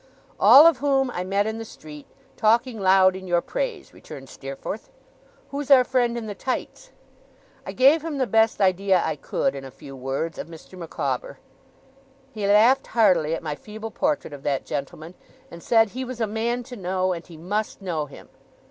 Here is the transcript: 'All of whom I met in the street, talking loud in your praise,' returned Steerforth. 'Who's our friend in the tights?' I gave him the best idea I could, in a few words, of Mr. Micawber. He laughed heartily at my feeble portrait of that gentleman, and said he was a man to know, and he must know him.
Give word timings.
'All 0.39 0.65
of 0.65 0.79
whom 0.79 1.11
I 1.11 1.23
met 1.23 1.45
in 1.45 1.59
the 1.59 1.63
street, 1.63 2.07
talking 2.35 2.79
loud 2.79 3.15
in 3.15 3.27
your 3.27 3.39
praise,' 3.39 3.93
returned 3.93 4.29
Steerforth. 4.29 4.89
'Who's 5.49 5.69
our 5.69 5.83
friend 5.83 6.17
in 6.17 6.25
the 6.25 6.33
tights?' 6.33 6.89
I 7.67 7.71
gave 7.73 8.01
him 8.03 8.17
the 8.17 8.25
best 8.25 8.59
idea 8.59 8.99
I 9.05 9.15
could, 9.15 9.53
in 9.53 9.63
a 9.63 9.69
few 9.69 9.95
words, 9.95 10.39
of 10.39 10.47
Mr. 10.47 10.75
Micawber. 10.75 11.37
He 12.31 12.47
laughed 12.47 12.87
heartily 12.87 13.35
at 13.35 13.43
my 13.43 13.53
feeble 13.53 13.91
portrait 13.91 14.33
of 14.33 14.41
that 14.41 14.65
gentleman, 14.65 15.13
and 15.51 15.61
said 15.61 15.89
he 15.89 16.03
was 16.03 16.19
a 16.19 16.25
man 16.25 16.63
to 16.63 16.75
know, 16.75 17.13
and 17.13 17.27
he 17.27 17.37
must 17.37 17.79
know 17.79 18.07
him. 18.07 18.29